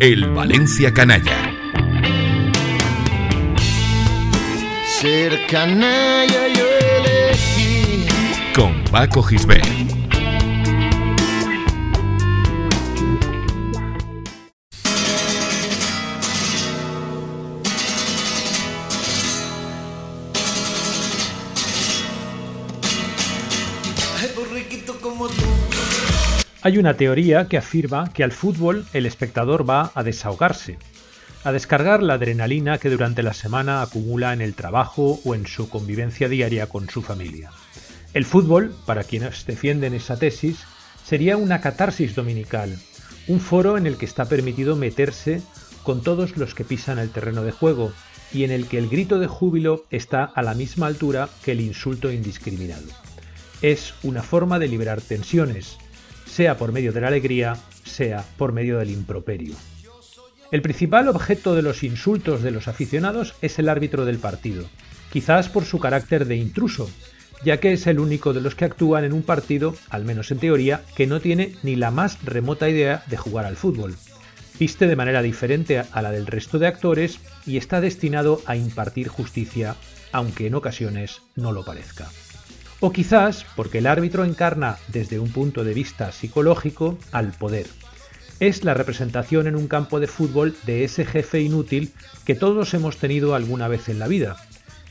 [0.00, 1.36] El Valencia Canalla.
[4.98, 6.64] Ser canalla yo
[6.96, 8.06] elegí.
[8.54, 9.90] Con Paco Gisbert.
[26.62, 30.76] Hay una teoría que afirma que al fútbol el espectador va a desahogarse,
[31.42, 35.70] a descargar la adrenalina que durante la semana acumula en el trabajo o en su
[35.70, 37.50] convivencia diaria con su familia.
[38.12, 40.58] El fútbol, para quienes defienden esa tesis,
[41.02, 42.78] sería una catarsis dominical,
[43.26, 45.40] un foro en el que está permitido meterse
[45.82, 47.90] con todos los que pisan el terreno de juego
[48.34, 51.62] y en el que el grito de júbilo está a la misma altura que el
[51.62, 52.84] insulto indiscriminado.
[53.62, 55.78] Es una forma de liberar tensiones,
[56.40, 59.52] sea por medio de la alegría, sea por medio del improperio.
[60.50, 64.64] El principal objeto de los insultos de los aficionados es el árbitro del partido,
[65.12, 66.88] quizás por su carácter de intruso,
[67.44, 70.38] ya que es el único de los que actúan en un partido, al menos en
[70.38, 73.94] teoría, que no tiene ni la más remota idea de jugar al fútbol.
[74.58, 79.08] Viste de manera diferente a la del resto de actores y está destinado a impartir
[79.08, 79.76] justicia,
[80.10, 82.08] aunque en ocasiones no lo parezca.
[82.80, 87.66] O quizás porque el árbitro encarna desde un punto de vista psicológico al poder.
[88.40, 91.92] Es la representación en un campo de fútbol de ese jefe inútil
[92.24, 94.36] que todos hemos tenido alguna vez en la vida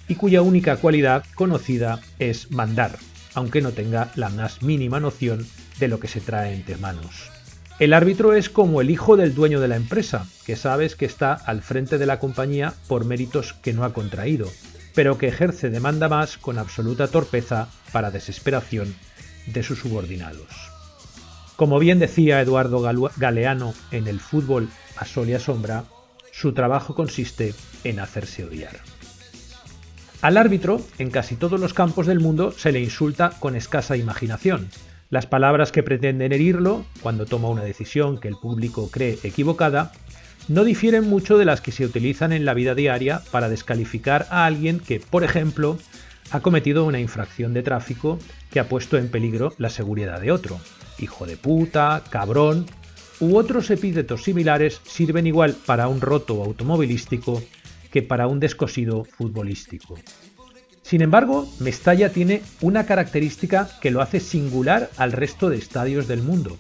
[0.08, 2.98] y cuya única cualidad conocida es mandar,
[3.34, 5.48] aunque no tenga la más mínima noción
[5.80, 7.32] de lo que se trae entre manos.
[7.80, 11.34] El árbitro es como el hijo del dueño de la empresa, que sabes que está
[11.34, 14.48] al frente de la compañía por méritos que no ha contraído,
[15.00, 18.94] pero que ejerce demanda más con absoluta torpeza para desesperación
[19.46, 20.50] de sus subordinados.
[21.56, 22.82] Como bien decía Eduardo
[23.16, 25.86] Galeano en el fútbol a sol y a sombra,
[26.34, 27.54] su trabajo consiste
[27.86, 28.76] en hacerse odiar.
[30.22, 34.68] Al árbitro, en casi todos los campos del mundo, se le insulta con escasa imaginación.
[35.10, 39.94] Las palabras que pretenden herirlo, cuando toma una decisión que el público cree equivocada,
[40.50, 44.46] no difieren mucho de las que se utilizan en la vida diaria para descalificar a
[44.46, 45.78] alguien que, por ejemplo,
[46.32, 48.20] ha cometido una infracción de tráfico
[48.52, 50.60] que ha puesto en peligro la seguridad de otro.
[50.98, 52.66] Hijo de puta, cabrón
[53.20, 57.44] u otros epítetos similares sirven igual para un roto automovilístico
[57.92, 60.00] que para un descosido futbolístico.
[60.82, 66.24] Sin embargo, Mestalla tiene una característica que lo hace singular al resto de estadios del
[66.24, 66.58] mundo,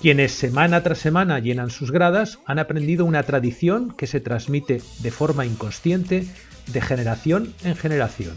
[0.00, 5.10] quienes semana tras semana llenan sus gradas han aprendido una tradición que se transmite de
[5.10, 6.26] forma inconsciente
[6.66, 8.34] de generación en generación.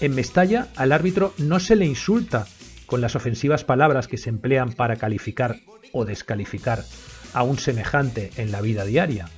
[0.00, 2.46] En Mestalla al árbitro no se le insulta
[2.86, 5.56] con las ofensivas palabras que se emplean para calificar
[5.92, 6.84] o descalificar
[7.32, 9.28] a un semejante en la vida diaria.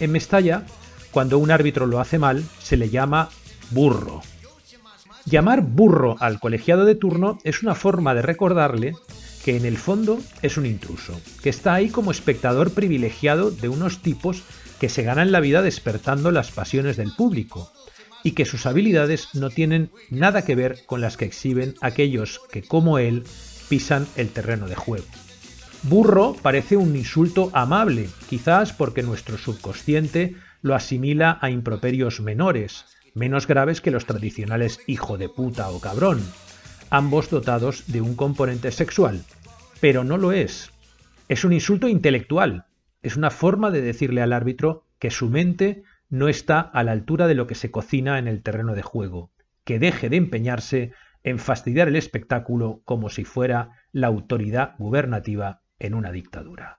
[0.00, 0.64] En Mestalla,
[1.10, 3.30] cuando un árbitro lo hace mal, se le llama
[3.70, 4.22] burro.
[5.24, 8.94] Llamar burro al colegiado de turno es una forma de recordarle
[9.44, 14.00] que en el fondo es un intruso, que está ahí como espectador privilegiado de unos
[14.00, 14.42] tipos
[14.80, 17.70] que se ganan la vida despertando las pasiones del público,
[18.22, 22.62] y que sus habilidades no tienen nada que ver con las que exhiben aquellos que,
[22.62, 23.24] como él,
[23.68, 25.04] pisan el terreno de juego.
[25.82, 33.46] Burro parece un insulto amable, quizás porque nuestro subconsciente lo asimila a improperios menores, menos
[33.46, 36.22] graves que los tradicionales hijo de puta o cabrón,
[36.94, 39.24] ambos dotados de un componente sexual,
[39.80, 40.70] pero no lo es.
[41.28, 42.66] Es un insulto intelectual,
[43.02, 47.26] es una forma de decirle al árbitro que su mente no está a la altura
[47.26, 49.32] de lo que se cocina en el terreno de juego,
[49.64, 50.92] que deje de empeñarse
[51.24, 56.78] en fastidiar el espectáculo como si fuera la autoridad gubernativa en una dictadura.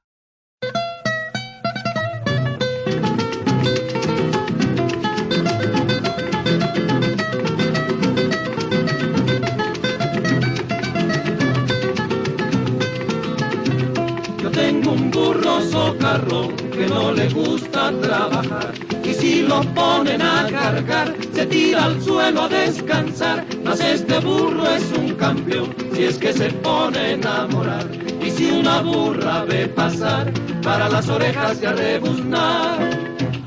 [16.71, 18.73] Que no le gusta trabajar.
[19.03, 23.45] Y si lo ponen a cargar, se tira al suelo a descansar.
[23.63, 27.87] Mas este burro es un campeón, si es que se pone a enamorar.
[28.21, 32.79] Y si una burra ve pasar, para las orejas y a rebuznar.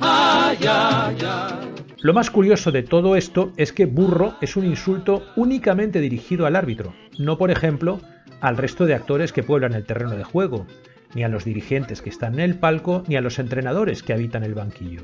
[0.00, 1.68] Ay, ay, ay.
[2.00, 6.54] Lo más curioso de todo esto es que burro es un insulto únicamente dirigido al
[6.54, 8.00] árbitro, no por ejemplo
[8.40, 10.64] al resto de actores que pueblan el terreno de juego,
[11.14, 14.44] ni a los dirigentes que están en el palco, ni a los entrenadores que habitan
[14.44, 15.02] el banquillo.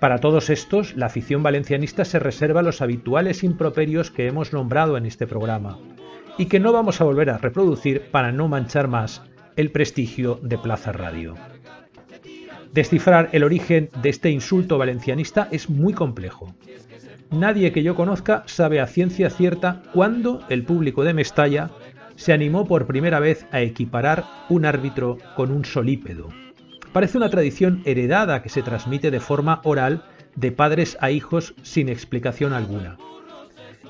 [0.00, 5.06] Para todos estos, la afición valencianista se reserva los habituales improperios que hemos nombrado en
[5.06, 5.78] este programa,
[6.38, 9.22] y que no vamos a volver a reproducir para no manchar más
[9.56, 11.34] el prestigio de Plaza Radio.
[12.72, 16.54] Descifrar el origen de este insulto valencianista es muy complejo.
[17.30, 21.70] Nadie que yo conozca sabe a ciencia cierta cuándo el público de Mestalla
[22.16, 26.28] se animó por primera vez a equiparar un árbitro con un solípedo.
[26.92, 30.04] Parece una tradición heredada que se transmite de forma oral
[30.34, 32.96] de padres a hijos sin explicación alguna.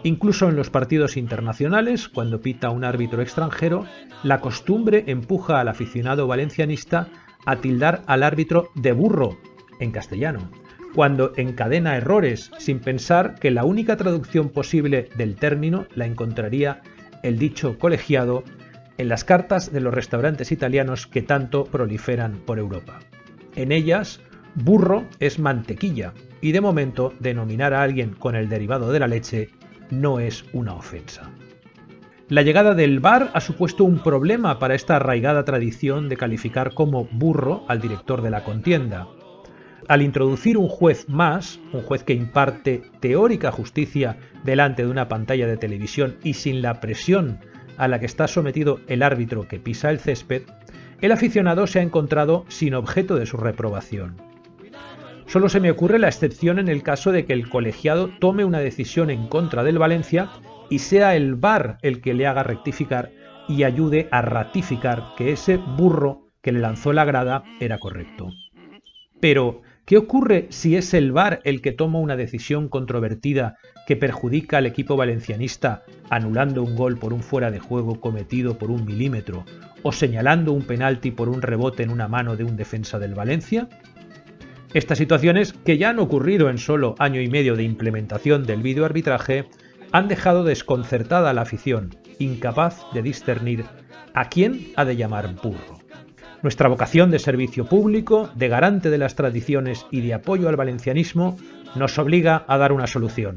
[0.02, 3.86] Incluso en los partidos internacionales, cuando pita un árbitro extranjero,
[4.22, 7.08] la costumbre empuja al aficionado valencianista
[7.44, 9.38] a tildar al árbitro de burro,
[9.80, 10.50] en castellano,
[10.94, 16.82] cuando encadena errores sin pensar que la única traducción posible del término la encontraría
[17.26, 18.44] el dicho colegiado
[18.98, 23.00] en las cartas de los restaurantes italianos que tanto proliferan por Europa.
[23.56, 24.20] En ellas,
[24.54, 29.50] burro es mantequilla y de momento denominar a alguien con el derivado de la leche
[29.90, 31.30] no es una ofensa.
[32.28, 37.04] La llegada del bar ha supuesto un problema para esta arraigada tradición de calificar como
[37.04, 39.06] burro al director de la contienda.
[39.88, 45.46] Al introducir un juez más, un juez que imparte teórica justicia delante de una pantalla
[45.46, 47.38] de televisión y sin la presión
[47.76, 50.42] a la que está sometido el árbitro que pisa el césped,
[51.00, 54.16] el aficionado se ha encontrado sin objeto de su reprobación.
[55.26, 58.60] Solo se me ocurre la excepción en el caso de que el colegiado tome una
[58.60, 60.30] decisión en contra del Valencia
[60.68, 63.12] y sea el VAR el que le haga rectificar
[63.48, 68.30] y ayude a ratificar que ese burro que le lanzó la grada era correcto.
[69.20, 73.56] Pero, ¿qué ocurre si es el VAR el que toma una decisión controvertida
[73.86, 78.70] que perjudica al equipo valencianista anulando un gol por un fuera de juego cometido por
[78.70, 79.44] un milímetro
[79.82, 83.68] o señalando un penalti por un rebote en una mano de un defensa del Valencia?
[84.74, 89.46] Estas situaciones, que ya han ocurrido en solo año y medio de implementación del videoarbitraje,
[89.92, 93.64] han dejado desconcertada a la afición, incapaz de discernir
[94.12, 95.85] a quién ha de llamar burro.
[96.42, 101.36] Nuestra vocación de servicio público, de garante de las tradiciones y de apoyo al valencianismo
[101.74, 103.36] nos obliga a dar una solución.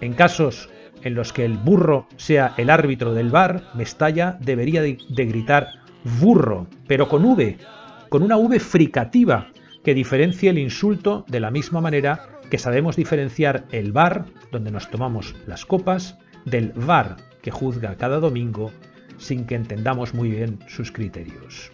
[0.00, 0.68] En casos
[1.02, 5.68] en los que el burro sea el árbitro del bar, Mestalla debería de, gritar
[6.20, 7.58] burro, pero con V,
[8.08, 9.48] con una V fricativa
[9.84, 14.90] que diferencie el insulto de la misma manera que sabemos diferenciar el bar, donde nos
[14.90, 18.72] tomamos las copas, del VAR, que juzga cada domingo
[19.18, 21.72] sin que entendamos muy bien sus criterios.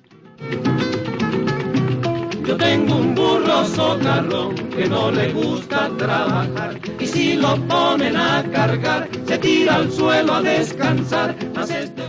[2.46, 8.42] Yo tengo un burro socarrón que no le gusta trabajar y si lo ponen a
[8.52, 11.36] cargar se tira al suelo a descansar.
[11.68, 12.01] Este